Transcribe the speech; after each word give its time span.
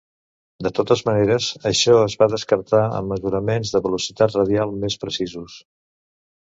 De 0.67 0.69
totes 0.77 1.03
maneres, 1.09 1.49
això 1.71 1.93
es 2.07 2.17
va 2.23 2.29
descartar 2.33 2.81
amb 2.87 3.15
mesuraments 3.15 3.75
de 3.77 3.85
velocitat 3.87 4.37
radial 4.43 4.77
més 4.87 4.99
precisos. 5.07 5.63